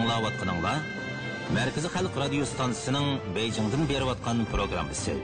[0.00, 0.72] аңлаватқаныңла
[1.52, 5.16] Мәркізі Халық радио станциясының Бейжіңден беріп атқан программасы.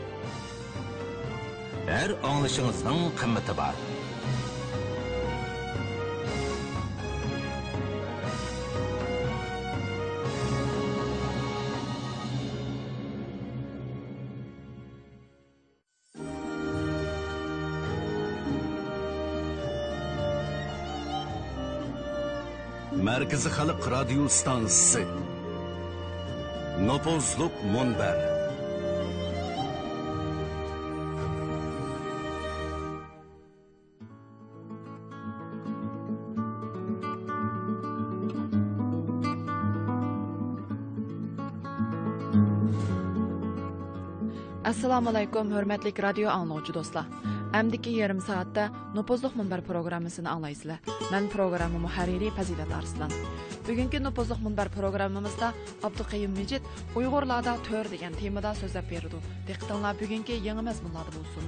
[1.89, 3.79] Әр аңлышыңыздың қымметі бар.
[23.16, 25.06] Мәркізі Халық радио станциясы.
[26.84, 28.35] Нопозлық мұнбәр.
[44.71, 47.07] Assalomu alaykum hurmatli radio anglovchi do'stlar.
[47.59, 48.65] Amdiki yarim soatda
[48.97, 50.79] nupuzliq munbar programmasini anglaysizlar
[51.13, 53.13] man programma muharriri fazilat arslan
[53.69, 55.49] bugungi nupuzliq munbar programmamizda
[55.87, 56.63] abduqayim mijid
[56.99, 61.45] uyg'urlarda to'r degan temada so'zlab berdi diqqatinglar bugungi yangi mazmunlarda bo'lsin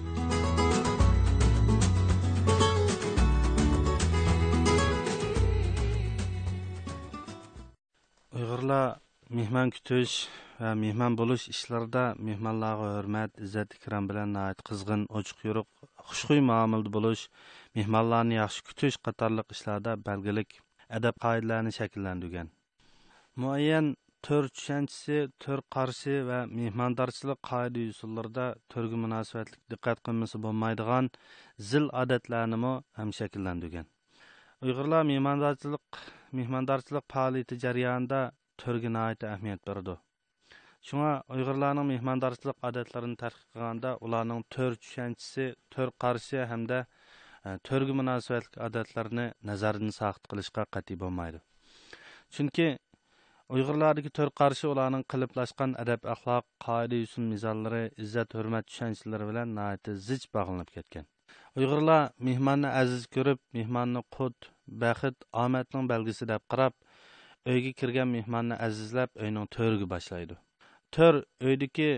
[8.39, 8.87] uyg'urlar
[9.39, 10.15] mehmon kutish
[10.61, 15.69] va mehmon bo'lish ishlarida mehmonlarga hurmat izzat ikrom bilan nihoyat qizg'in ochiq yuriq
[16.09, 17.23] xushxuy muomalada bo'lish
[17.79, 20.57] mehmonlarni yaxshi kutish qatorliq ishlarda belgilik
[20.99, 22.49] adab qoidalarini shakllantirgan.
[23.43, 23.93] Muayyan
[24.27, 31.13] to'r tushunchasi to'r qarshi va mehmondorchilik qoida usullarida to'rga munosabatlik diqqat qilmasa bo'lmaydigan
[31.71, 33.87] zil odatlarnimi ham shakllantirgan.
[34.65, 36.03] Uyg'urlar mehmondorchilik
[36.41, 38.21] mehmondorchilik faoliyati jarayonida
[38.65, 39.99] to'rga nihoyat ahamiyat berdi
[40.87, 46.79] Шуңа уйгырларның мehmondorchilik odatlarini tadqiq qilganda ularning to'r tushunchasi, to'r qarashi hamda
[47.69, 51.43] to'rga munosabatli odatlarni nazardan saqit qilishga qat'iy bo'lmaydi.
[52.39, 52.69] Chunki
[53.59, 59.95] uyg'urlardagi to'r qarashi ularning qiliblashgan adab axloq, qoida usul mizonlari, izzat hurmat tushunchalari bilan nihoyat
[60.09, 61.09] zich bog'lanib ketgan.
[61.61, 64.49] uyg'urlar mehmonni aziz ko'rib mehmonni qut
[64.85, 66.75] baxt omadning belgisi deb qarab
[67.53, 70.37] uyga kirgan mehmonni azizlab uyning to'riga boshlaydi
[70.97, 71.17] to'r
[71.49, 71.91] uydagi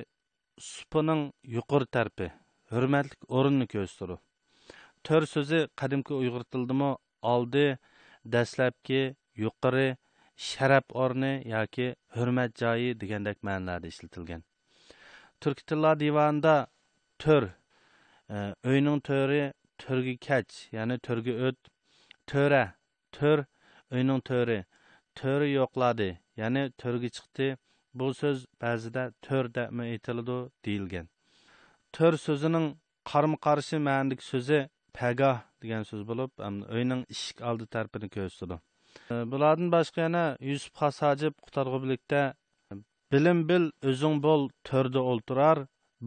[0.71, 1.23] supining
[1.57, 2.27] yuqori tarpi
[2.73, 4.17] hurmatlik o'rinni ko'rsatadi
[5.09, 6.91] to'r so'zi qadimgi uyg'ur tilidami
[7.35, 7.65] oldi
[8.35, 9.01] dastlabki
[9.45, 9.87] yuqori
[10.49, 11.87] sharaf o'rni yoki
[12.17, 14.45] hurmat joyi degandek ma'nolarda ishlatilgan
[15.45, 16.55] turk tillar divanida
[17.25, 17.49] to'r
[18.73, 19.41] uyning to'ri
[19.85, 21.73] to'rga kach ya'ni to'rga o't
[22.33, 22.63] to'ra
[23.19, 23.47] to'r
[23.97, 24.59] uyning to'ri
[25.21, 26.11] to'ri yo'qladi
[26.43, 27.49] ya'ni to'rga chiqdi
[27.95, 31.07] bu so'z ba'zida to'rda aytiladi deyilgan.
[31.97, 32.67] To'r so'zining
[33.11, 34.59] qarma qarshi ma'nidagi so'zi
[34.99, 36.31] pagoh degan so'z bo'lib
[36.77, 38.57] uyning eshik oldi tarafini ko'rsatadi.
[39.13, 42.23] E, bulardan boshqa yana yusuf hasajib qutarg'ubilikda
[43.13, 45.59] bilim bil o'zing bo'l to'rda o'ltirar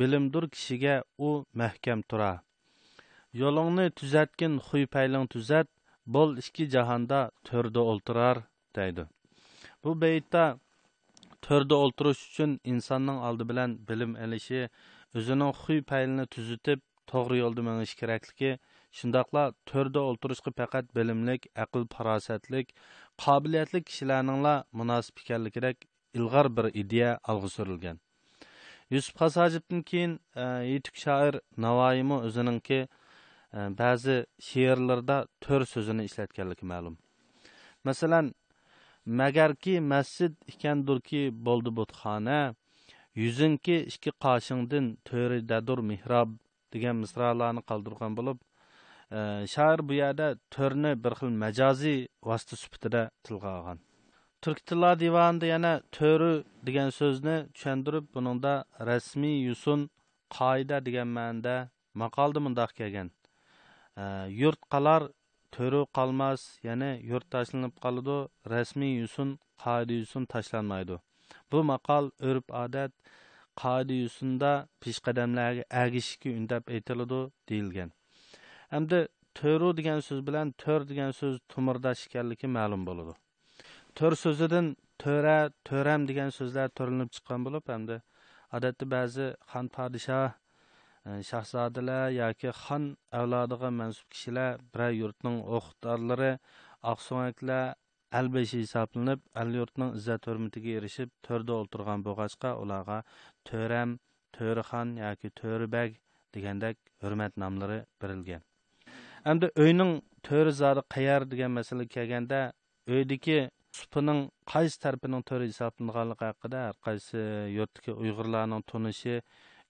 [0.01, 0.95] bilimdur kishiga
[1.27, 1.29] u
[1.61, 2.37] mahkam turar.
[3.41, 5.67] Yo'lingni tuzatgin huy payling tuzat
[6.15, 7.19] bo'l ichki jahonda
[7.49, 8.37] to'rda o'ltirar
[8.77, 9.03] deydi.
[9.83, 10.43] Bu baytda
[11.47, 14.61] to'rda o'ltirish uchun insonning oldi bilan bilim ilishi
[15.21, 18.51] o'zining xuy paylini tuzitib to'g'ri yo'lda minish kerakligi
[18.99, 22.73] shundoqla to'rda o'ltirishga faqat bilimlik aql farosatlik
[23.25, 25.87] qobiliyatli kishilarningla munosib ekanligidak
[26.19, 27.97] ilg'or bir ideya olg'a surilgan.
[28.93, 30.43] Yusuf hasajibdan keyin e,
[30.73, 34.17] yetuk shoir navoiymi o'zininki e, ba'zi
[34.47, 36.97] she'rlarda to'r so'zini ishlatganligi ma'lum.
[37.89, 38.33] Masalan
[39.05, 42.39] magarki masjid ekandurki bo'ldi butxona
[43.23, 46.29] yuzingki ikki qoshingdin to'ridadur mehrob
[46.73, 48.37] degan misralarni qoldirgan bo'lib
[49.17, 49.19] e,
[49.53, 51.99] shoir bu yerda to'rni bir xil majoziy
[52.29, 53.79] vosita sifatida tilga olgan
[54.43, 56.33] turk tilla divonida yana to'ri
[56.67, 58.53] degan so'zni tushuntirib buningda
[58.89, 59.89] rasmiy yusun
[60.37, 61.55] qoida degan ma'noda
[62.01, 63.09] maqolda mundoq kelgan.
[64.01, 64.03] E,
[64.41, 65.01] yurt qalar
[65.55, 68.17] to'ri qolmas yana yurt tashlanib qoladi
[68.53, 69.29] rasmiy yusun
[69.63, 70.95] qoida yusun tashlanmaydi.
[71.51, 72.91] Bu maqol urf odat
[73.61, 74.51] qoida yusunda
[74.83, 77.19] peshqadamlarga agishishga undab aytiladi
[77.49, 77.89] deyilgan.
[78.73, 78.99] Hamda
[79.39, 83.13] to'ru degan so'z bilan to'r degan so'z tumirdash ekanligi ma'lum bo'ladi.
[83.97, 84.67] To'r so'zidan
[85.03, 85.37] to'ra
[85.69, 87.97] to'ram degan so'zlar to'rinib chiqqan bo'lib hamda
[88.57, 90.29] odatda ba'zi xon podshoh
[91.29, 92.83] shahzodalar yoki xon
[93.19, 96.31] avlodiga mansub kishilar biror yurtning o'qitdorlari
[96.91, 97.75] oqso'ngaklar
[98.19, 102.97] albashi hisoblanib al yurtning izzat hurmatiga erishib to'rda o'ltirgan bo'lg'achqa ularga
[103.49, 103.97] to'ram
[104.37, 105.99] to'rixon yoki to'ribag
[106.35, 108.43] degandek hurmat nomlari berilgan
[109.31, 109.91] endi uyning
[110.29, 112.41] to'ri zori qayer degan masala kelganda
[112.95, 113.39] uydagi
[113.79, 114.19] supining
[114.53, 117.23] qaysi tarafining to'ri hisoblanganligi haqida har qaysi
[117.57, 119.15] yurtdagi uyg'urlarning tunishi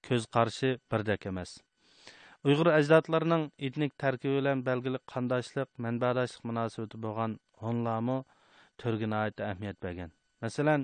[0.07, 1.51] ko'z qarashi birdek emas.
[2.47, 7.31] Uyg'ur ajdodlarining etnik tarkibi bilan belgili qandoshlik manbadoshlik munosabati bo'lgan
[7.63, 8.17] hunlarmi
[8.81, 9.07] to'rga
[9.49, 10.09] ahamiyat bergan.
[10.43, 10.81] Masalan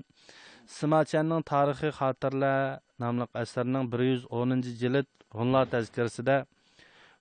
[0.77, 2.61] simachanning tarixiy xotirlar
[3.03, 6.37] nomli asarining bir yuz o'ninchi jild hunlar tazkirasida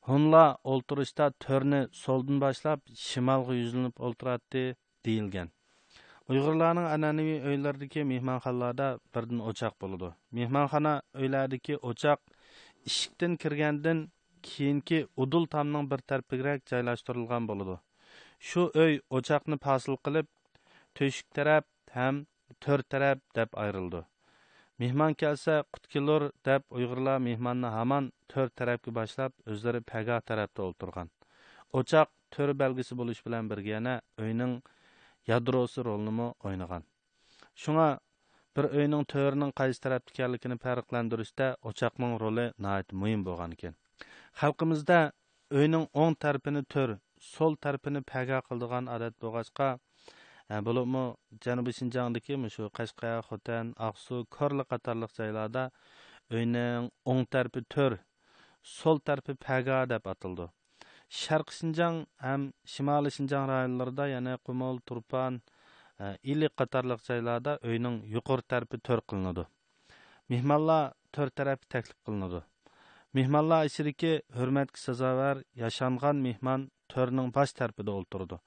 [0.09, 0.43] Hunla
[0.73, 4.63] o'ltirishda to'rni so'ldan boshlab shimolga yuzlanib o'ltiradi
[5.09, 5.51] deyilgan.
[6.33, 10.09] Uyg'urlarning an'anaviy uylaridagi mehmonxonalarda birdan o'choq bo'ladi
[10.39, 12.21] mehmonxona uylaridagi o'choq
[12.89, 13.99] eshikdan kirgandan
[14.49, 17.77] keyingi udul tomning bir tarafiga joylashtirilgan bo'ladi
[18.49, 20.29] shu uy o'choqni pasil qilib
[20.99, 21.65] to'shik taraf
[21.97, 22.17] ham
[22.65, 24.01] to'rt taraf deb ayrildi.
[24.83, 31.09] Mehmon kelsa qut kelur deb uyg'urlar mehmonni hamon to'rt tarafga boshlab o'zlari paga tarafda o'tirgan
[31.81, 33.95] o'choq to'r belgisi bo'lish bilan birga yana
[34.25, 34.55] uyning
[35.29, 36.85] ядросы ролнымы ойнаған.
[37.55, 37.89] Шуңа
[38.57, 43.77] бір өйнің төрінің қайсы тарапты екенлігini фәрқләндірүштә очақның ролі наайт мөһим болған екен.
[44.41, 45.13] Халқымызда
[45.55, 49.77] өйнің оң тәрпіні төр, сол тәрпіні пәге қылдыған адат болғачқа,
[50.49, 51.05] бұлымы
[51.45, 55.69] Жанубы Шинжаңдагы мышу Қашқая, Хотан, Ақсу, көрлі қатарлық жайлада
[56.33, 57.99] өйнің оң тарапы төр,
[58.63, 60.49] сол тарапы пәгә деп атылды
[61.09, 65.41] sharqi shinjang ham shimoliy shinjang rayonlarida yana qumol turpan
[66.33, 69.45] iliq qatorliq joylarda uyning yuqori tarafi to'r qilinadi
[70.33, 72.41] mehmonlar to'rt tarafi taklif qilinadi
[73.19, 78.39] mehmonlar ichidagi hurmatga sazovor yashangan mehmon to'rning bosh tarafida o'ltirdi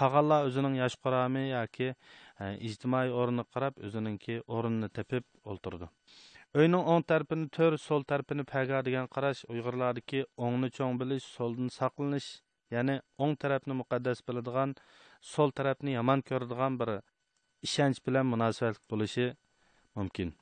[0.00, 1.88] qolganlar o'zining yosh qorami yoki
[2.70, 5.88] ijtimoiy o'rniga qarab o'zininki o'rnini tepib o'ltirdi
[6.58, 12.28] uyning o'ng tarafini to'r so'l tarafini paga degan qarash uyg'urlardagi o'ngni cho'ng bilish so'ldan saqlanish
[12.76, 14.74] ya'ni o'ng tarafni muqaddas biladigan
[15.32, 16.94] so'l tarafni yomon ko'radigan bir
[17.68, 19.26] ishonch bilan munosabatli bo'lishi
[20.00, 20.32] mumkin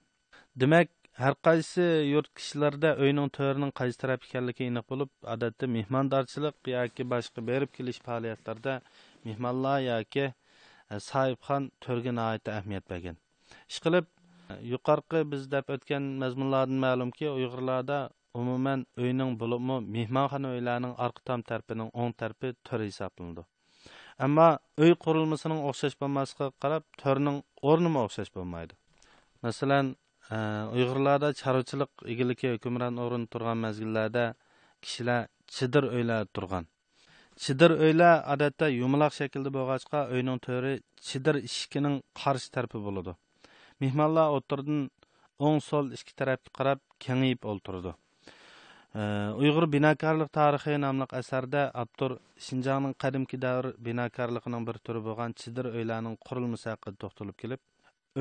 [0.62, 7.08] demak har qaysi yurt kishilarda uyning to'rining qaysi taraf ekanligi aniq bo'lib odatda mehmondorchilik yoki
[7.12, 8.74] boshqa berib kelish faoliyatlarida
[9.28, 10.34] mehmonlar yoki e,
[11.10, 12.12] sohibxon to'rga
[12.58, 13.16] ahamiyat bergan
[13.72, 14.12] ishqilib
[14.72, 17.98] yuqorqi biz deb o'tgan mazmunlardan ma'lumki uyg'urlarda
[18.40, 23.42] umuman uyning bo'libmi mehmonxona uylarning orqa tom tarafining o'ng tarafi to'r hisoblanadi.
[24.26, 24.48] Ammo
[24.84, 27.38] uy qurilmasining o'xshash bo'lmasligiga qarab to'rning
[27.70, 28.78] o'rnimi o'xshash bo'lmaydi.
[29.46, 29.90] Masalan
[30.36, 30.38] e,
[30.76, 34.24] uyg'urlarda chorvachilik egiligi hukmron o'rin turgan mazgillarda
[34.84, 35.20] kishilar
[35.56, 36.64] chidir uylarda turgan.
[37.44, 40.74] Chidir uylar odatda yumaloq shaklda bo'lg'achqa uyning to'ri
[41.08, 43.12] chidir eshigining qarshi tarafi bo'ladi.
[43.82, 44.80] Mehmonlar o'tirdan
[45.46, 47.92] o'ng so'l ikki tarafga qarab kengayib o'ltirdi.
[49.42, 52.12] Uyg'ur binokorlik tarixi nomli asarda abdur
[52.46, 57.60] shinjongning qadimki davr binokorligining bir turi bo'lgan chidir uylarning qurilmasi haqida to'xtalib kelib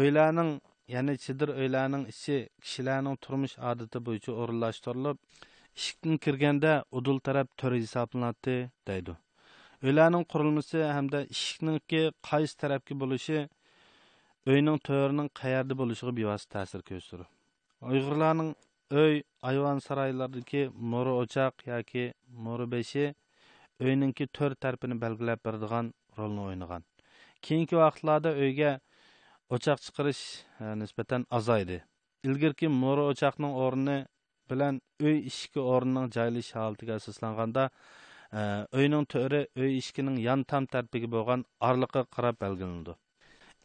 [0.01, 0.49] uylarning
[0.95, 5.17] ya'ni chidir uylarning ichi kishilarning turmush odati bo'yicha o'rinlashtirilib
[5.77, 8.57] eshikdan kirganda udul taraf to'ri hisoblanadi
[8.89, 9.13] deydi.
[9.87, 13.37] Uylarning qurilmasi hamda eshikninki qaysi tarafga bo'lishi
[14.53, 17.25] uyning to'rining qayerda bo'lishiga bevosita ta'sir ko'rsatdi
[17.91, 18.51] uyg'urlarning
[19.03, 19.15] uy
[19.51, 20.61] ayvon saroylaridagi
[20.93, 22.03] mo'ri o'choq yoki
[22.47, 23.05] mo'ri beshi
[23.87, 26.85] uyninki to'rt tarpini belgilab beradigan rolni o'ynagan
[27.47, 28.71] keyingi vaqtlarda uyga
[29.57, 30.23] o'choq chiqarish
[30.63, 31.81] e, nisbatan azaydi
[32.29, 33.99] ilgirki mo'ri o'choqning o'rni
[34.51, 37.69] bilan uy ishki o'rnining joylash holatiga asoslanganda
[38.39, 38.41] e,
[38.79, 43.01] uyning to'ri uy ishkining yon tam tarafiga bo'lgan orliqqa qarab belgilanadi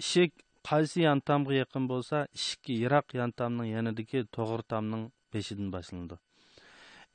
[0.04, 6.16] ishik qaysi yantamga yaqin bo'lsa ishikki yiroq yantamning yanidagi to'g'ri tomning beshidan boshlanadi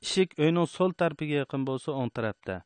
[0.04, 2.56] ishik uyning so'l tarafiga yaqin bo'lsa o'ng tarafda.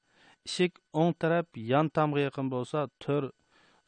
[0.49, 3.25] Ishik o'ng taraf yon tomga yaqin bo'lsa to'r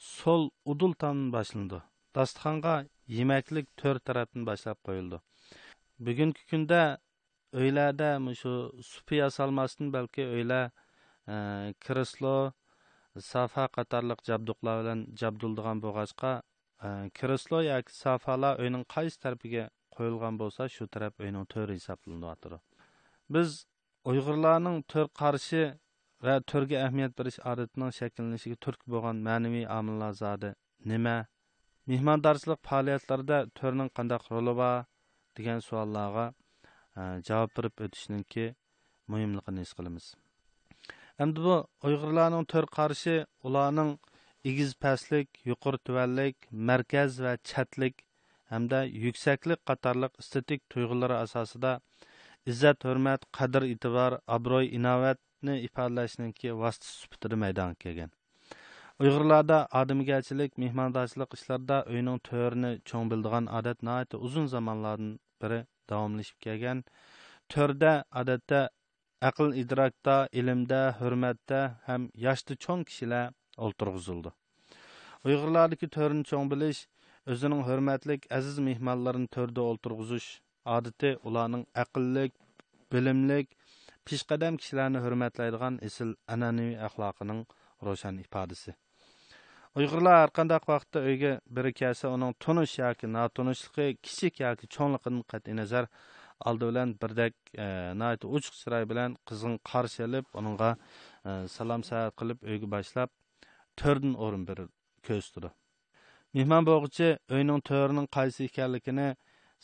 [0.09, 1.81] so'l udul tomdan boshlanadi
[2.17, 2.75] dasturxonga
[3.19, 5.19] yemaklik to'rt tarafdan boshlab qo'yildi.
[6.07, 6.83] Bugungi kunda
[7.63, 8.09] uylarda
[8.41, 8.53] shu
[8.91, 10.65] supi yasalmasdan balki uylar
[11.35, 11.37] e,
[11.85, 12.37] kreslo
[13.33, 15.01] safa qatorliq jabduqlar bilan
[17.19, 19.65] kreslo yoki sofalar uyning qaysi tarafiga
[19.97, 22.59] qo'yilgan bo'lsa shu taraf uyning to'ri hisoblanyotidi
[23.37, 23.51] biz
[24.13, 25.63] uyg'urlarning to'r qarshi
[26.27, 30.51] va to'rga ahamiyat berish odatining shakllanishiga turtki bo'lgan ma'naviy omillar zodi
[30.93, 31.17] nima
[31.93, 34.77] mehmondorchilik faoliyatlarida to'rning qandaq roli bor
[35.39, 36.27] degan savollarga
[37.29, 38.47] javob berib o'tishningki
[39.13, 40.07] muhimligini his qilamiz
[41.25, 41.57] endi bu
[41.89, 43.17] uyg'urlarning to'r qarshi
[43.51, 43.91] ularning
[44.51, 46.37] egiz pastlik yuqori tuvanlik
[46.69, 48.05] markaz va chatlik
[48.53, 51.73] hamda yuksaklik qatorliq estetik tuyg'ulari asosida
[52.53, 58.11] izzat hurmat qadr e'tibor obro'y inovatni ifodalashniki vosita sifatida maydonga kelgan.
[59.03, 65.13] Uyg'urlarda odamgarchilik mehmondorchilik ishlarida uyning to'rini cho'ng bildigan odat nihoyatda uzun zamonlardan
[65.45, 65.61] biri
[65.93, 66.83] davomlashib kelgan.
[67.55, 68.61] To'rda odatda
[69.31, 73.25] aql idrokda ilmda hurmatda ham yoshda cho'ng kishilar
[73.67, 74.33] o'ltirg'izildi
[75.29, 76.81] uyg'urlardagi to'rni cho'ng bilish
[77.35, 80.29] o'zining hurmatlik aziz mehmonlarini to'rda o'ltirg'izish
[80.77, 82.33] odati ularning aqllik
[82.95, 83.53] bilimlik
[84.11, 87.45] peshqadam kishilarni hurmatlaydigan esil an'anaviy axloqining
[87.89, 88.75] ro'shan ifodasi.
[89.81, 95.57] Uyg'urlar har qanday vaqtda uyga biri kelsa uning tunish yoki notunishligi kichik yoki cho'ngligidan qat'iy
[95.61, 95.89] nazar
[96.51, 97.67] oldi bilan birdek e,
[98.37, 103.11] uchuq chiroy bilan qizg'in qarshi olib uningga e, salom saat qilib uyga boshlab
[103.81, 104.71] to'rdan o'rin berib
[105.09, 105.51] ko'ztidi
[106.39, 109.09] mehmon bo'g'ichi uyning to'rining qaysi ekanligini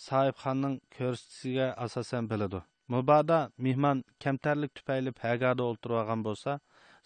[0.07, 2.61] sohibxonning ko'rsatishiga asosan biladi
[2.95, 6.59] mubodo mehmon kamtarlik tufayli pagada o'ltirib olgan bo'lsa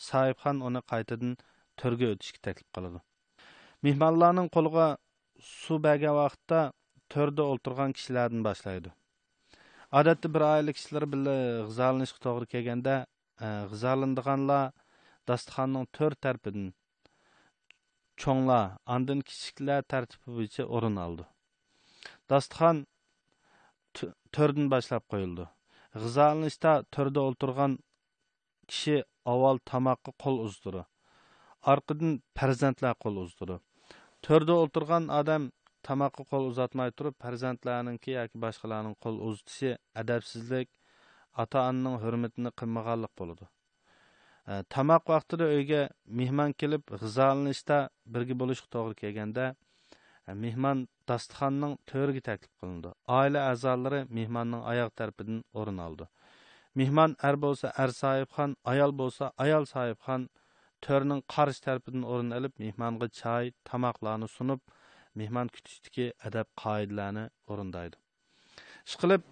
[0.09, 1.33] sohibxon uni qaytadan
[1.83, 3.01] to'rga o'tishga taklif qiladi
[3.87, 4.89] mehmonlarning qo'liga
[5.53, 6.61] suv bergan vaqtda
[7.15, 8.93] to'rda o'ltirgan kishilardan boshlaydi
[10.01, 11.41] odatda bir oila kishilar bilan
[11.71, 12.95] g'izolanishga to'g'ri kelganda
[13.47, 14.63] e, g'izolandiganlar
[15.31, 16.71] dasturxonning to'rt tarafidan
[18.21, 18.64] cho'nglar
[18.95, 21.25] andin kichiklar tartibi bo'yicha o'rin oldi
[22.33, 22.83] dasturxon
[24.37, 25.47] to'rdan boshlab qo'yildi
[26.02, 27.78] g'izolanishda to'rda o'ltirgan
[28.73, 28.97] kishi
[29.33, 30.85] avval tomoqqa qo'l uzdiri
[31.75, 33.59] orqadan farzandlar qo'l uzdiri
[34.28, 35.49] to'rda o'ltirgan odam
[35.88, 40.71] tomoqqa qo'l uzatmay turib farzandlarninki yoki boshqalarning qo'l uzatishi adabsizlik
[41.45, 43.52] ota onaning hurmatini qilmaganlik bo'ladi
[44.47, 45.83] tamoq vaqtida uyga
[46.21, 47.79] mehmon kelib g'izolanishda
[48.15, 49.45] birga bo'lishga to'g'ri kelganda
[50.45, 56.09] mehmon dasturxonning to'riga taklif qilindi oila a'zolari mehmonning oyoq tarafidan o'rin oldi
[56.81, 60.29] mehmon ar bo'lsa ar sohibxon ayol bo'lsa ayol sohibxon
[60.87, 64.61] to'rning qarshi tarafidan o'rin olib mehmonga choy tamoqlarni sunib
[65.21, 67.97] mehmon kutishdagi adab qoidalarni o'rindaydi
[68.89, 69.29] ishqilib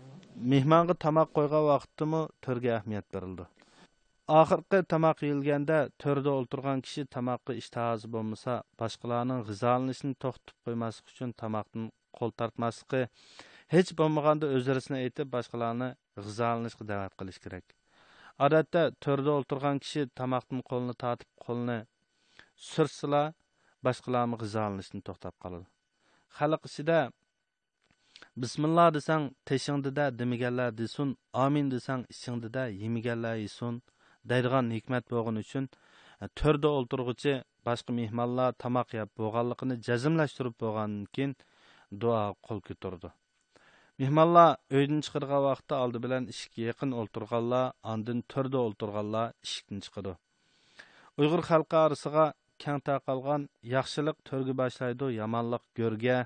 [0.54, 3.46] mehmonga tamoq qo'ygan vaqtdami to'rga ahamiyat berildi
[4.38, 11.88] oxirgi tamoq yeyilganda to'rda o'ltirgan kishi tamoqqa ishtahosi bo'lmasa boshqalarning g'izolanishini to'xtatib qo'ymaslik uchun tamoqdan
[12.18, 13.02] qo'l tortmasligi
[13.74, 15.90] hech bo'lmaganda o'zirisini aytib boshqalarni
[16.28, 17.66] g'izolanishga da'vat qilish kerak.
[18.46, 21.78] Odatda to'rda o'ltirgan kishi tamoqdan qo'lini tortib qo'lini
[22.70, 23.26] sursila
[23.88, 25.66] boshqalarni g'izolanishini to'xtab qoladi.
[26.38, 26.98] Xalq ichida
[28.42, 33.82] bismillah desang teshingdida demiganlar desin amin desang ichingdida yemiganlar yesin
[34.32, 35.68] deydigan hikmat bo'lgani uchun
[36.22, 37.34] e, to'rda o'ltirg'uchi
[37.68, 41.34] boshqa mehmonlar tomoq yeb bo'lganligini jazmlashtirib bo'lgandan keyin
[42.02, 43.10] duo qo'l ko'tardi
[44.02, 50.12] mehmonlar uydan chiqirgan vaqtda oldi bilan eshikka yaqin o'ltirganlar andin to'rda o'ltirganlar eshikdan chiqadi
[51.20, 52.26] uyg'ur xalqi orasiga
[52.64, 53.42] kang tarqalgan
[53.74, 56.18] yaxshilik to'rga boshlaydi yomonlik go'rga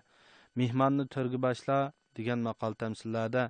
[0.60, 1.78] mehmonni to'rga boshla
[2.18, 3.44] degan maqol tamsillarda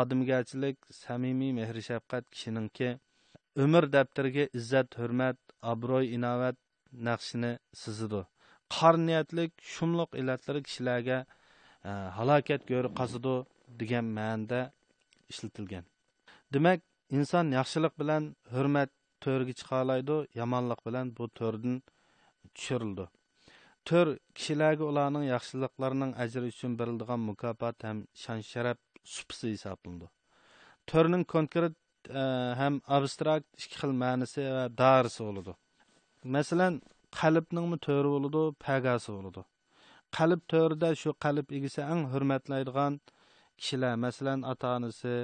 [0.00, 2.88] odamgarchilik samimiy mehr shafqat kishininki
[3.64, 5.38] umr daftariga izzat hurmat
[5.72, 6.56] obro'y inovat
[7.08, 8.22] naqshini sizidi
[8.74, 11.18] qor niyatlik shumliq illatlari kishilarga
[11.88, 13.34] e, halokat go'ri qazidi
[13.80, 14.60] degan ma'noda
[15.32, 15.84] ishlatilgan.
[16.54, 16.80] Demak
[17.18, 18.22] inson yaxshilik bilan
[18.54, 18.90] hurmat
[19.24, 21.76] to'rga chiqa oladi yomonlik bilan bu to'rdan
[22.54, 23.06] tushirildi.
[23.88, 28.78] To'r kishilarga ularning yaxshiliklarining ajri uchun beriladigan mukofot ham shon sharaf
[29.16, 30.06] supisi hisoblanadi.
[30.90, 31.74] To'rning konkret
[32.08, 32.22] E,
[32.60, 35.52] ham abstrakt ikki xil ma'nisi va darisi bo'ladi.
[36.36, 36.74] Masalan
[37.20, 39.42] qalbningmi to'ri bo'ladi pagasi bo'ladi.
[40.16, 42.92] Qalb to'rida shu qalb egisi eng hurmatlaydigan
[43.58, 45.14] kishilar masalan ota onasi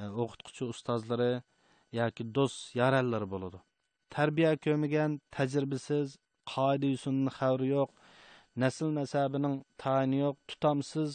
[0.00, 1.32] e, o'qituvchi ustozlari
[2.00, 3.58] yoki do'st yarallari bo'ladi.
[4.16, 6.08] Tarbiya ko'migan tajribasiz
[6.52, 7.90] qoida usulni xavri yo'q
[8.62, 11.10] nasl nasabining tani yo'q tutamsiz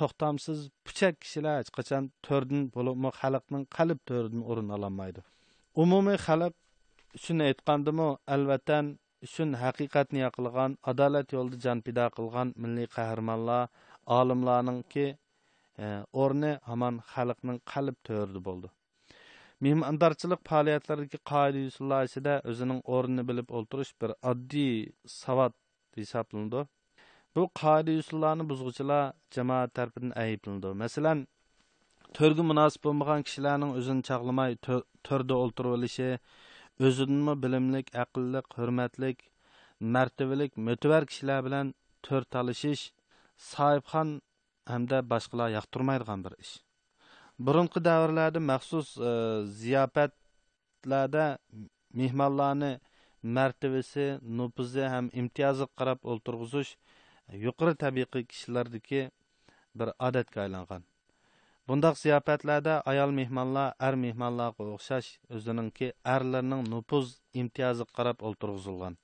[0.00, 5.20] to'xtamsiz puchak kishilar hech qachon to'rdin bo'limi xalqning qalb to'ridan o'rin ololmaydi.
[5.84, 6.54] Umumiy xalq
[7.24, 8.08] shuni aytgandimi?
[8.34, 8.92] Alvatan
[9.32, 13.64] shun haqiqatni yoqilgan adolat yo'lida jon pido qilgan milliy qahramonlar
[14.18, 15.06] olimlarningki
[15.84, 15.86] e,
[16.22, 18.68] o'rni hamon xalqning qalb to'rdi bo'ldi.
[19.64, 24.72] Mehmondorchilik faoliyatlaridagi qoida usullar ichida o'zining o'rnini bilib o'ltirish bir oddiy
[25.20, 25.54] savod
[26.00, 26.62] hisoblanadi.
[27.36, 29.04] Bu qoida usullarni buzg'uchilar
[29.36, 30.72] jamoat tarafidan ayblanadi.
[30.84, 31.18] Masalan
[32.18, 34.56] to'rga munosib bo'lmagan kishilarning o'zini chaqlamay
[35.08, 36.08] to'rda o'ltirib olishi
[36.86, 39.24] o'zidanmi bilimlik aqlliq hurmatlik
[39.96, 41.72] martabalik mo'tabar kishilar bilan
[42.08, 42.84] to'r talashish
[43.52, 44.08] sohibxon
[44.72, 46.54] hamda boshqalar yoqtirmaydigan bir ish.
[47.46, 49.12] Burungi davrlarda maxsus e,
[49.60, 51.26] ziyofatlarda
[52.00, 52.72] mehmonlarni
[53.38, 54.06] martabasi
[54.38, 56.70] nupuzi ham imtiyozi qarab o'ltirg'izish
[57.44, 59.02] yuqori tabiiy kishilardagi
[59.82, 60.84] bir odatga aylangan
[61.68, 67.14] bundoq ziyofatlarda ayol mehmonlar er mehmonlarga o'xshash o'zininki erlarning nupuz
[67.44, 68.98] imtiyozi qarab o'ltirg'izilgan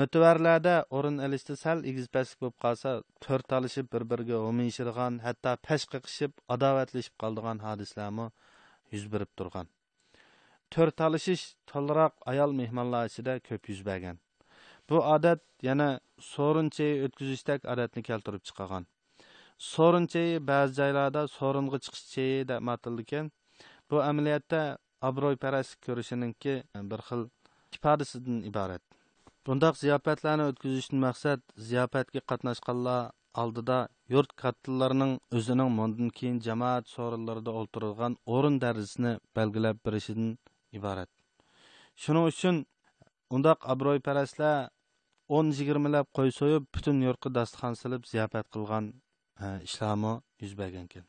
[0.00, 2.92] Mötəvərlərdə o'rin elishda sal egizpaslik bo'lib qolsa,
[3.24, 8.26] to'rt talishib bir-biriga o'minishirgan, hatto pash qiqishib, adovatlashib qoldigan hodisalarmi
[8.96, 9.68] yuz berib turgan.
[10.72, 14.20] to'rt talishish to'liroq ayol mehmonlar ichida ko'p yuz bergan.
[14.90, 15.88] Bu odat yana
[16.32, 18.86] so'rinchi o'tkazishdak odatni keltirib chiqargan.
[19.72, 22.06] So'rinchi ba'zi joylarda so'ringa chiqish
[22.52, 23.30] deb atalgan.
[23.90, 24.62] Bu amaliyotda
[25.08, 26.54] obro'yparastlik ko'rishiningki
[26.90, 27.22] bir xil
[27.76, 28.82] ifodasidan iborat.
[29.46, 33.00] bundoq ziyofatlarni o'tkazishdan maqsad ziyofatga qatnashganlar
[33.42, 33.78] oldida
[34.14, 40.30] yurt kattalarining o'zining mundan keyin jamoat so'rinlarida o'ltirilgan o'rin darajasini belgilab berishidan
[40.78, 41.10] iborat.
[42.02, 42.56] Shuning uchun
[43.36, 44.58] undoq abro'yparastlar
[45.36, 48.92] o'n yigirmalab qo'y so'yib, butun yurtqa dasturxon silib ziyofat qilgan
[49.44, 50.12] e, ishlami
[50.42, 51.08] yuz bergan ekan.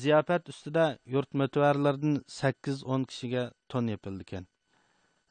[0.00, 0.84] Ziyofat ustida
[1.14, 4.44] yurt mutavarlardan 8-10 kishiga ton yepildi ekan.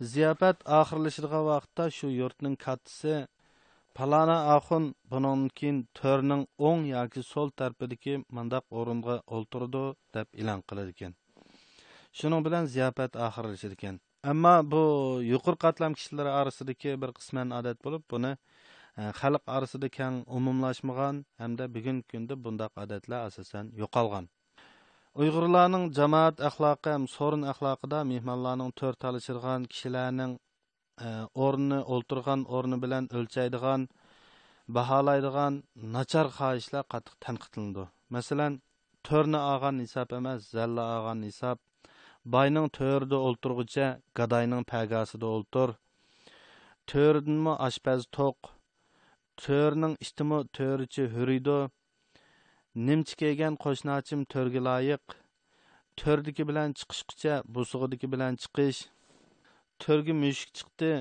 [0.04, 3.14] ziyofat oxirlashirgan vaqtda shu yurtning kattasi
[3.98, 9.84] palana axun bundan keyin to'rning o'ng yoki so'l tarafidagi mandaq o'ringa o'ltirdi
[10.16, 11.14] deb e'lon qiladi ekan
[12.18, 13.96] shuning bilan ziyofat oxirlashar ekan
[14.32, 14.84] ammo bu
[15.32, 18.32] yuqori qatlam kishilar orasidagi bir qisman odat bo'lib buni
[19.00, 24.26] e, xalq orasida keng umumlashmagan hamda bugungi kunda bundaq odatlar asosan yo'qolgan.
[25.22, 30.34] Uyg'urlarning jamoat axloqi ham so'rin axloqida mehmonlarning to'r talishirgan kishilarning
[31.06, 31.10] e,
[31.46, 33.82] o'rni o'ltirgan o'rni bilan o'lchaydigan
[34.78, 35.54] baholaydigan
[35.96, 37.84] nachar xohishlar qattiq tanqidlandi
[38.16, 38.54] masalan
[39.08, 41.58] to'rni olgan hisob emas zalla olgan hisob
[42.34, 43.88] boyning to'rida o'ltirg'ucha
[44.20, 45.74] gadoyning pagasida o'ltir.
[46.92, 48.50] To'rdinmi oshpaz to'q.
[49.44, 51.58] To'rning ishtimi to'richi huriydi.
[52.88, 55.18] Nimchi kelgan qo'shnachim to'rga loyiq.
[56.02, 58.82] To'rdiki bilan chiqishgacha busug'idiki bilan chiqish.
[59.86, 60.92] To'rga mushuk chiqdi.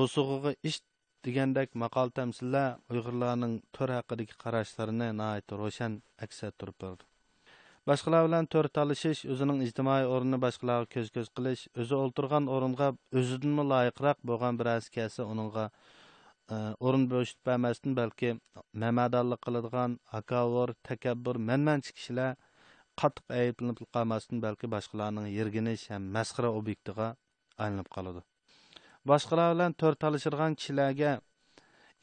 [0.00, 0.80] Busug'iga ish
[1.26, 7.13] degandek maqol tamsillar uyg'urlarning to'r haqidagi qarashlarini nihoyat ro'shan aks ettirib berdi.
[7.90, 12.86] Boshqalar bilan to'r talashish o'zining ijtimoiy o'rnini boshqalarga ko'z ko'z qilish o'zi o'ltirgan o'ringa
[13.20, 18.30] o'zidanmi loyiqroq bo'lgan birasi kelsa uningga e, o'rin bo'shitib bermasdan balki
[18.84, 22.30] mamadonlik qiladigan akavor takabbur manmanchi kishilar
[23.02, 27.08] qattiq ayblanib qolmasdan balki boshqalarning yerginish ham masxara obyektiga
[27.66, 28.22] aylanib qoladi.
[29.10, 31.12] Boshqalar bilan to'r talishirgan kishilarga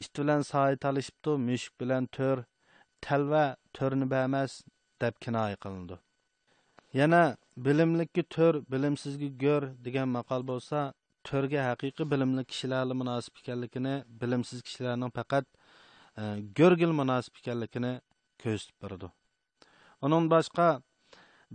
[0.04, 2.44] it bilan soy talishibdi mushuk bilan to'r
[3.08, 3.42] talva
[3.80, 4.56] to'rni bermas
[5.04, 5.96] deb kinoya qilindi.
[7.00, 7.22] Yana
[7.66, 10.80] bilimlikka to'r bilimsizga go'r degan maqol bo'lsa
[11.28, 15.46] to'rga haqiqiy bilimli kishilarga munosib ekanligini bilimsiz kishilarning faqat
[16.20, 16.22] e,
[16.58, 17.92] go'rgil munosib ekanligini
[18.42, 19.08] ko'rsatib berdi.
[20.04, 20.68] Undan boshqa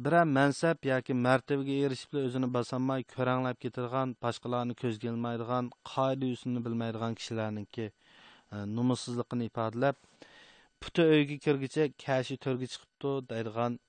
[0.05, 7.19] biror mansab yoki martabaga erishib o'zini bosolmay ko'ranglab ketadigan boshqalarni ko'zga ilmaydigan qoida usulni bilmaydigan
[7.19, 9.95] kishilarniki e, numussizligini ifodalab
[10.81, 13.79] puti uyga kirgicha kashi to'rga chiqibdi deydigan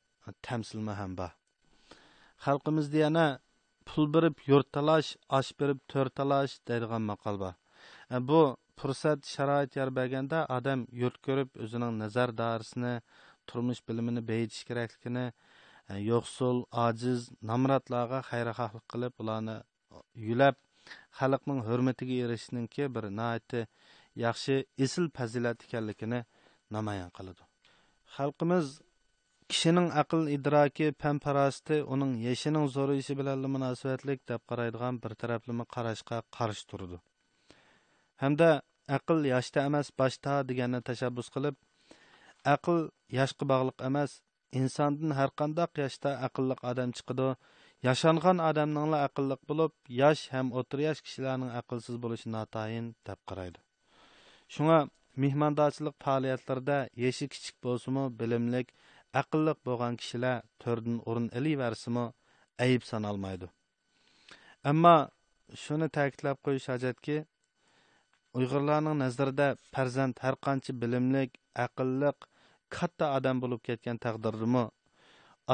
[0.46, 1.33] tamsilma ham bor.
[2.44, 3.27] Xalqimizda yana
[3.88, 7.55] pul berib yurt talash osh berib to'r talash deydigan maqol bor.
[8.14, 8.40] E, bu
[8.81, 12.94] fursat sharoit yar berganda odam yurt ko'rib o'zining nazar doirasini
[13.48, 15.27] turmush bilimini beyitish kerakligini
[15.92, 19.57] e, yo'qsul ojiz nomratlarga xayrixohlik qilib ularni
[20.29, 20.57] yulab
[21.20, 23.61] xalqning hurmatiga erishishninki bir naati
[24.24, 26.20] yaxshi esil fazilat ekanligini
[26.76, 27.42] namoyon qiladi.
[28.16, 28.66] Xalqimiz
[29.50, 36.18] kishining aql idroki pan parasti uning yashining zo'rayishi bilan munosabatlik deb qaraydigan bir taraflama qarashga
[36.37, 36.98] qarshi turdi.
[38.22, 38.50] Hamda
[38.98, 41.57] aql yoshda emas boshda deganni tashabbus qilib
[42.54, 42.78] aql
[43.18, 44.11] yoshga bog'liq emas
[44.61, 47.28] insondan har qandoq yoshda aqlli odam chiqadi
[47.88, 53.59] yashangan odamningla aqlliq bo'lib yosh ham o'tir yosh kishilarning aqlsiz bo'lishi notayin deb qaraydi.
[54.54, 54.78] Shunga
[55.23, 58.68] mehmondorchilik faoliyatlarida yeshi kichik bo'lsimi bilimlik
[59.21, 62.05] aqlliq bo'lgan kishilar to'rdan o'rin iliversimi
[62.64, 63.47] ayib sanalmaydi.
[64.71, 64.97] Ammo
[65.64, 67.16] shuni ta'kidlab qo'yish hojatki
[68.38, 71.31] uyg'urlarning nazarida farzand har qancha bilimlik
[71.66, 72.29] aqlliq
[72.77, 74.64] katta odam bo'lib ketgan taqdirdami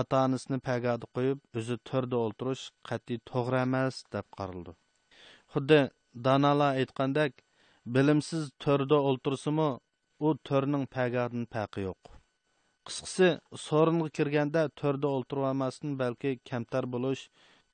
[0.01, 4.73] ota onasini pagadi qo'yib o'zi to'rda o'ltirish qat'iy to'g'ri emas deb qaraldi.
[5.53, 5.81] Xuddi
[6.27, 7.33] donolar aytgandek
[7.87, 9.69] bilimsiz to'rda o'ltirsimi
[10.27, 12.13] u to'rning pagadin paqi yo'q.
[12.89, 13.29] Qisqasi
[13.67, 17.23] so'ringa kirganda to'rda o'ltirolmasdan balki kamtar bo'lish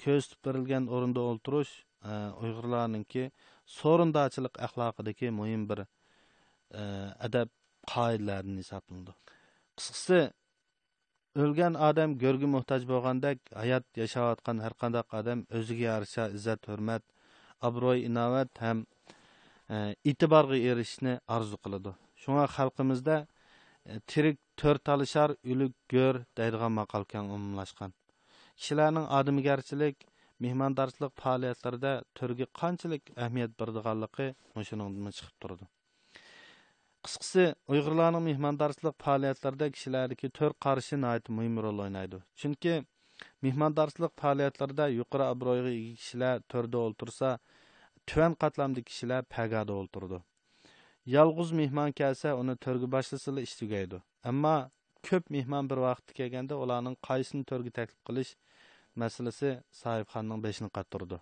[0.04, 1.72] ko'z tupirilgan o'rinda o'ltirish
[2.10, 3.24] e, uyg'urlarninki
[3.78, 6.82] sorindachilik axloqidagi muhim bir e,
[7.26, 7.48] adab
[7.94, 9.16] qoidalardan hisoblanadi.
[9.78, 10.20] Qisqasi
[11.44, 17.02] o'lgan odam go'rga muhtoj bo'lgandek hayot yashayotgan har qanday odam o'ziga yarasha izzat hurmat
[17.68, 18.86] obro'y inovat ham
[19.74, 19.76] E,
[20.10, 21.94] e'tiborga erishishni orzu qiladi.
[22.22, 27.96] Shunga xalqimizda e, tirik to'rt talishar o'lik go'r deydigan maqol keng umumlashgan.
[28.60, 30.06] Kishilarning odamgarchilik
[30.44, 34.32] mehmondorchilik faoliyatlarida to'rga qanchalik ahamiyat berdiganligi
[34.70, 35.70] shundan chiqib turdi
[37.06, 40.96] qisqasi uyg'urlarning mehmondorchilik faoliyatlarida kishilardagi to'rt qarashi
[41.36, 42.18] muhim rol o'ynaydi.
[42.40, 42.74] Chunki
[43.46, 47.30] mehmondorchilik faoliyatlarida yuqori obro'yga ega kishilar to'rda o'ltirsa
[48.10, 50.18] tuvan qatlamdagi kishilar pagada o'ltirdi.
[51.16, 53.98] Yolg'iz mehmon kelsa uni to'rga boshlasala ish tugaydi.
[54.30, 54.54] Ammo
[55.08, 58.32] ko'p mehmon bir vaqtda kelganda ularning qaysini to'rga taklif qilish
[59.02, 59.50] masalasi
[59.82, 61.18] sohibxonning beshini qattirdi.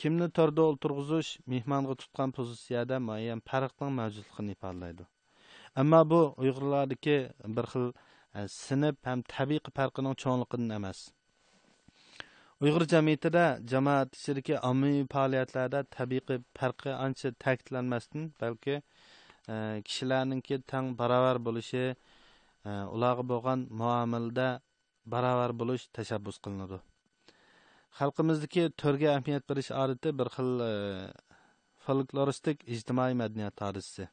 [0.00, 5.06] Kimni to'rda o'ltirg'izish mehmonga tutgan pozitsiyada muayyan farqning mavjudligini ifodalaydi.
[5.82, 7.16] Ammo bu uyg'urlardagi
[7.56, 7.86] bir xil
[8.38, 11.00] e, sinib ham tabiiy farqining cho'nliqidan emas.
[12.64, 13.42] Uyg'ur jamiyatida
[13.72, 18.74] jamoat ichidagi ommaviy faoliyatlarda tabiiy farqi ancha ta'kidlanmasdan balki
[19.52, 19.54] e,
[19.86, 21.84] kishilarninki tang barobar bo'lishi
[22.68, 24.48] e, ularga bo'lgan muomalada
[25.14, 26.78] barobar bo'lish tashabbus qilinadi.
[28.00, 30.72] Xalqimizdagi to'rga ahamiyat berish odati bir xil e,
[31.86, 34.08] folkloristik ijtimoiy madaniyat hodisasi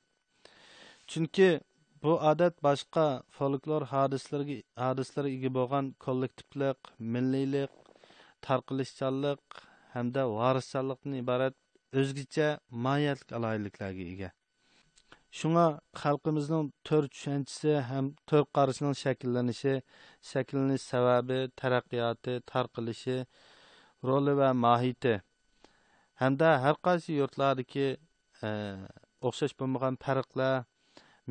[1.11, 1.49] chunki
[2.03, 3.05] bu odat boshqa
[3.37, 7.86] folklor hodislariga hodislarga ega bo'lgan kollektivlik milliylik
[8.47, 9.61] tarqilishchanlik
[9.93, 11.55] hamda varischanlikdan iborat
[12.01, 12.47] o'zgacha
[12.87, 14.29] mohiyatlik aloyidliklarga ega.
[15.37, 15.65] Shunga
[16.01, 19.73] xalqimizning to'r tushunchasi ham to'r qarashining shakllanishi
[20.31, 23.17] shakllanish sababi taraqqiyoti tarqilishi
[24.09, 25.15] roli va mohiyati
[26.21, 27.87] hamda har qaysi yurtlardagi
[28.47, 28.49] e,
[29.27, 30.55] o'xshash bo'lmagan farqlar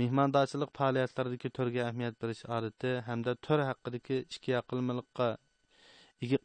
[0.00, 5.28] mehmondorchilik faoliyatlaridagi to'rga ahamiyat berish odati hamda to'r haqidagi ikki aqlmilikqa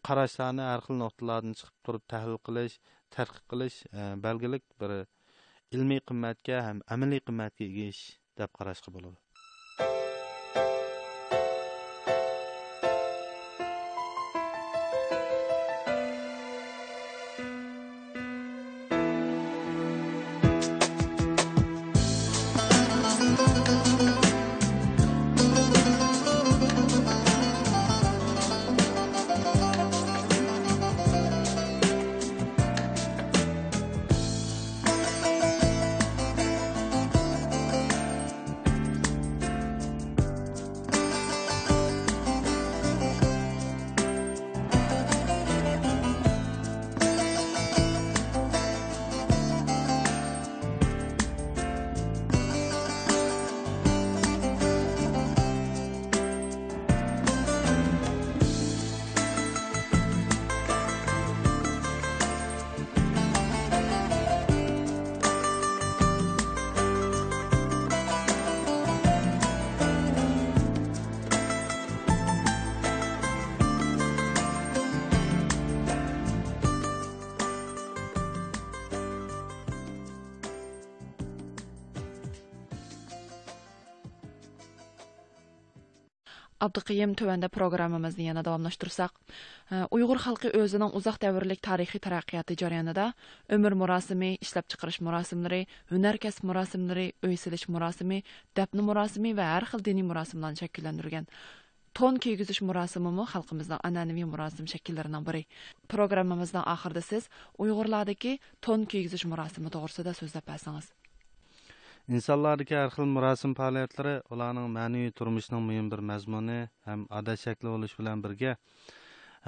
[0.07, 2.75] qarashlarni har xil nuqtalardan chiqib turib tahlil qilish
[3.15, 4.95] tadqiq qilish e, belgilik bir
[5.77, 8.05] ilmiy qimmatga ham amaliy qimmatga ega ish
[8.41, 9.20] deb qarashga bo'ladi.
[86.61, 93.05] Abduqiyim tuvanda programmamizni yana davomlashtirsak e, uyg'ur xalqi o'zining uzoq davrlik tarixiy taraqqiyoti jarayonida
[93.57, 95.61] umr murosimi ishlab chiqarish murosimlari
[95.93, 98.21] hunarkasb murosimlari uy silish murosimi
[98.61, 101.27] dafni murosimi va har xil diniy murosimlarni shakllantirgan.
[101.97, 105.43] Ton kiygizish murosimimi xalqimizning an'anaviy murosim shakllaridan biri.
[105.93, 107.29] Programmamizning oxirida siz
[107.65, 110.93] Uyg'urlardagi ton kiygizish murosimi to'g'risida so'zlab bersangiz.
[112.15, 117.99] Insonlardagi har xil murosim faoliyatlari ularning ma'naviy turmushining muhim bir mazmuni ham odat shakli bo'lishi
[117.99, 118.51] bilan birga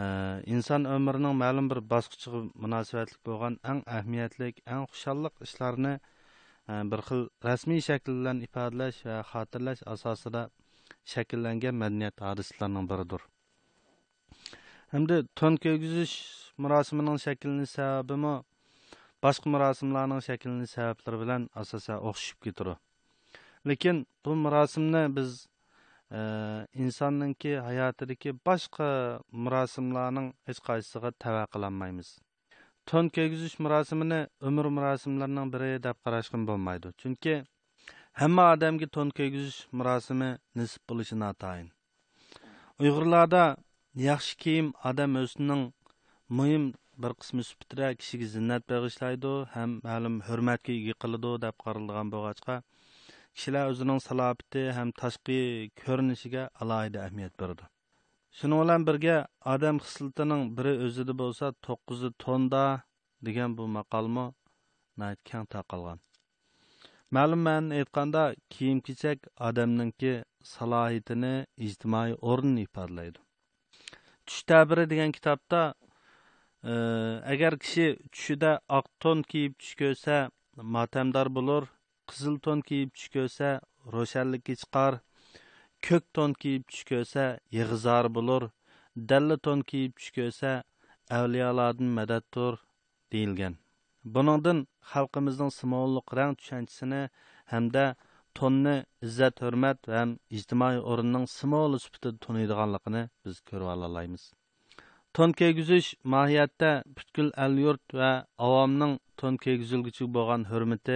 [0.03, 0.05] e,
[0.55, 7.25] inson umrining ma'lum bir bosqichiga munosabatli bo'lgan eng ahamiyatli eng xushalliq ishlarni e, bir xil
[7.47, 10.43] rasmiy shakl bilan ifodalash va xotirlash asosida
[11.15, 13.21] shakllangan madaniyat hodisalarining biridir.
[14.93, 16.15] Hamda to'n ko'gizish
[16.63, 18.33] murosimining shakllanish sababimi
[19.25, 22.75] boshqa murosimlarning shaklini sabablari bilan asosan o'xshib ketadi
[23.69, 25.31] lekin bu murosimni biz
[26.17, 26.21] e,
[26.83, 28.89] insonningki hayotidagi boshqa
[29.45, 32.09] murosimlarning hech qaysisiga tava qilolmaymiz
[32.89, 36.89] to'n kiygizish murosimini umr murosimlarining biri deb qarashga bo'lmaydi.
[37.01, 37.35] Chunki
[38.21, 41.69] hamma odamga to'n kiygizish murosimi nisb bo'lishi notayin.
[42.81, 43.43] Uyg'urlarda
[44.07, 45.63] yaxshi kiyim odam o'zining
[46.37, 46.65] muhim
[47.01, 52.55] bir qismi supitra kishiga zinnat bag'ishlaydi ham ma'lum hurmatga ega qiladi deb qaralgan bo'lg'achqa
[53.35, 55.39] kishilar o'zining salobiti ham tashqi
[55.83, 57.69] ko'rinishiga alohida ahamiyat berdi
[58.37, 59.17] shuning bilan birga
[59.55, 62.63] odam xislatining biri o'zida bo'lsa to'qqizi tonda
[63.27, 64.25] degan bu maqolmi
[65.29, 65.99] kang tarqalgan.
[67.15, 70.13] Ma'lum man aytganda kiyim kechak odamninki
[70.53, 71.33] salohiyatini
[71.67, 73.19] ijtimoiy o'rnini ifodalaydi.
[74.25, 75.61] Tush tabiri degan kitobda
[76.63, 80.17] agar kishi tushida oq to'n kiyib tush ko'rsa
[80.75, 81.63] motamdor bo'lur
[82.11, 83.49] qizil to'n kiyib tush ko'rsa
[83.95, 84.93] ro'shanlikka chiqar
[85.87, 87.25] ko'k to'n kiyib tush ko'rsa
[87.57, 88.43] yig'izor bo'lur
[89.09, 90.51] dalla to'n kiyib tush ko'rsa
[91.17, 92.53] avliyolardan madaddir
[93.15, 93.57] deyilgan
[94.15, 94.59] buningdan
[94.91, 97.01] xalqimizning simonliq rang tushanchisini
[97.53, 97.85] hamda
[98.39, 98.75] tonni
[99.07, 104.23] izzat hurmat ham ijtimoiy o'rinning simvoli sifatida tuniydiganligini biz ko'rib ololamiz
[105.17, 108.11] to'n kiygüzüş mohiyatda butkul al yurt va
[108.45, 110.95] avomning to'n kiygüzülgüchü bo'lgan hurmati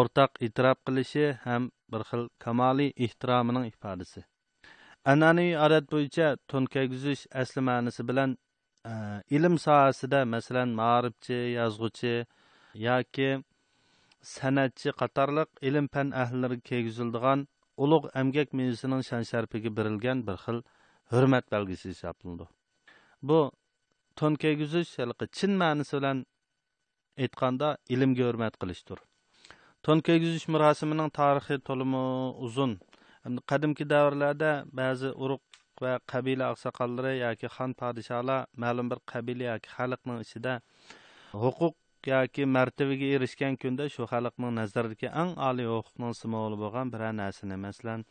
[0.00, 4.24] o'rtaq e'tirof qilishi ham bir xil kamoliy ehtiromining ifodasi.
[5.12, 8.36] An'anaviy odat bo'yicha to'n kiygüzüş asli ma'nosi bilan
[8.90, 8.92] e,
[9.36, 12.14] ilm sohasida masalan ma'rifchi yozg'uchi
[12.86, 13.30] yoki
[14.34, 17.48] san'atchi qatorliq ilm fan ahllariga kiygizildigan
[17.84, 20.64] ulug' amgak mevzusining shan sharpiga berilgan bir xil
[21.12, 22.52] hurmat belgisi hisoblanadi.
[23.28, 23.40] Bu
[24.18, 24.90] to'n kiygizish
[25.38, 26.18] chin ma'nosi bilan
[27.24, 28.98] aytganda ilmga hurmat qilishdir.
[29.84, 32.04] To'n kiygizish murosimining tarixi to'limi
[32.46, 32.72] uzun.
[33.50, 35.44] Qadimki davrlarda ba'zi urug'
[35.82, 40.54] va qabila oqsoqollari yoki xon podsholar ma'lum bir qabila yoki xalqning ichida
[41.44, 41.76] huquq
[42.12, 48.04] yoki martabaga erishgan kunda shu xalqning nazaridagi eng oliy huquqning simvoli bo'lgan biror narsani masalan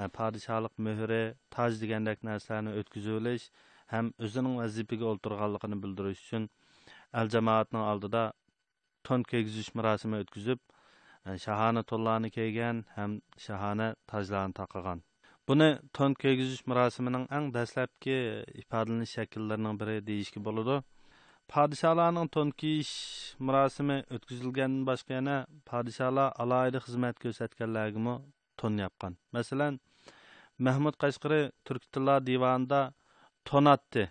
[0.00, 1.22] e, podshohlik muhri
[1.56, 3.46] toj degandek narsalarni o'tkazib olish
[3.92, 6.48] o'zining vazifaga вазифәгә bildirish uchun
[7.22, 8.22] өчен әл oldida алдыда
[9.02, 9.24] тон
[9.80, 15.02] marosimi o'tkazib e, үткәзеп, шаһана to'nlarni kiygan ham шаһана tojlarni тақыган.
[15.48, 18.16] buni тон kiygizish marosimining eng dastlabki
[18.60, 20.76] ifodalanish shakllarining biri deyishga bo'ladi
[21.52, 22.92] podsholarning to'n kiyish
[23.48, 25.36] marosimi o'tkazilgandan boshqa yana
[25.70, 28.14] podsholar alohida xizmat ko'rsatganlargimi
[28.62, 29.74] to'n yopgan masalan
[30.68, 32.80] mahmud qashqari turk Tilla divonida
[33.50, 34.04] tonatdi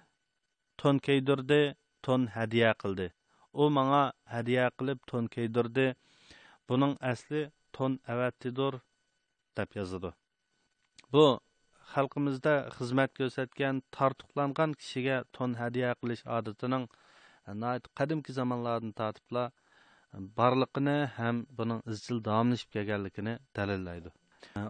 [0.81, 1.61] to'n keydirdi
[2.07, 3.07] to'n hadya qildi
[3.61, 4.03] u manga
[4.35, 5.87] hadya qilib to'n keydirdi
[6.71, 7.41] buning asli
[7.77, 8.79] to'n avatidur
[9.59, 10.11] deb yozadi
[11.15, 11.25] bu
[11.93, 16.87] xalqimizda xizmat ko'rsatgan tortiqlangan kishiga to'n hadya qilish odatining
[17.99, 19.45] qadimki zamonlardan tortibla
[20.39, 24.13] borliqini ham buning izchil davomlashib kelganligini dalillaydi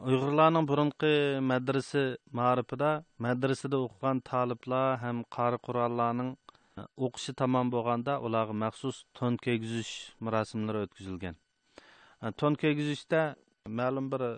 [0.09, 1.13] uyg'urlarning burunqi
[1.51, 2.03] madrasa
[2.39, 2.91] ma'rifida
[3.25, 6.31] madrasada o'qigan taliblar ham qari qur'onlarning
[7.05, 9.93] o'qishi tamom bo'lganda ularga maxsus to'n kiygizish
[10.25, 11.35] marosimlari o'tkazilgan.
[12.23, 13.21] E, to'n kiygizishda
[13.79, 14.37] ma'lum bir e,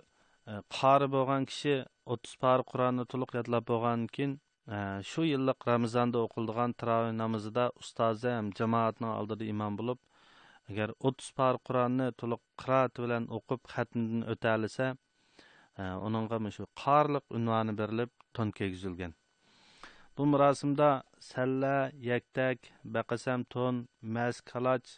[0.78, 1.76] qari bo'lgan kishi
[2.14, 4.34] o'ttiz pari qur'onni to'liq yodlab bo'lgandan keyin
[4.76, 4.78] e,
[5.10, 10.02] shu yillik ramazonda o'qildigan taroveh namozida ustozi ham jamoatning oldida imom bo'lib
[10.70, 14.86] agar o'ttiz pari qur'onni to'liq qiroat bilan o'qib xatmdan o'talisa
[15.78, 19.12] uningga shu qorliq unvoni berilib to'n kiygizilgan
[20.16, 20.90] bu marosimda
[21.30, 21.76] salla
[22.10, 22.58] yaktak
[22.94, 23.76] baqasam to'n
[24.14, 24.92] mas kaloch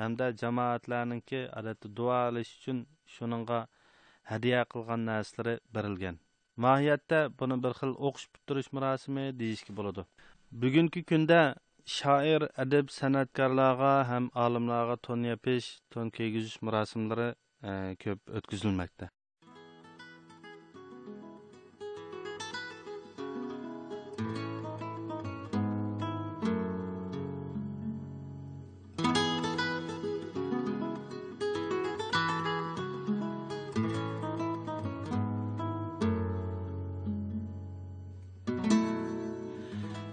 [0.00, 2.78] hamda jamoatlarningki odatda duo qilish uchun
[3.14, 3.60] shuningga
[4.30, 6.16] hadya qilgan narsalari berilgan
[6.64, 10.04] mohiyatda buni bir xil o'qish bitirish marosimi deyishga bo'ladi
[10.64, 11.40] bugungi kunda
[11.98, 17.28] shoir adib san'atkorlarga ham olimlarga to'n yopish to'n kiygizish marosimlari
[18.02, 19.10] ko'p o'tkazilmoqda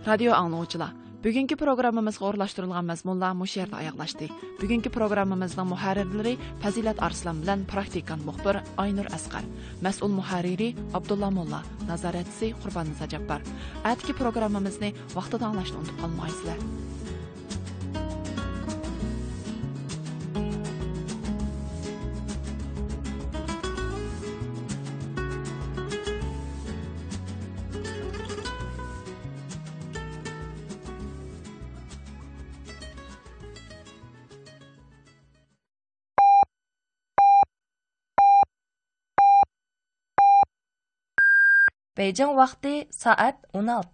[0.06, 0.92] radio anglovchilar
[1.24, 4.28] bugungi programmamizga o'rlashtirilgan mazmunlar mush yerda oyoqlashdi
[4.60, 9.44] bugungi programmamizning muharrirlari fazilat arslan bilan praktikant muxbir aynur asqar
[9.88, 13.42] mas'ul muharriri abdulla mulla nazoratchisi qurbon sajabbar
[13.94, 16.60] atki programmamizni vaqtida anglashni unutib qolmaysizlar
[42.06, 43.82] Бейжің вақты саат 16.